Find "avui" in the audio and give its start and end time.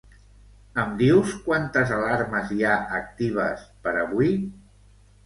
4.05-4.31